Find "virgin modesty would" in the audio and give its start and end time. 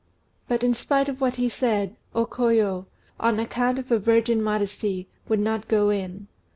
3.99-5.39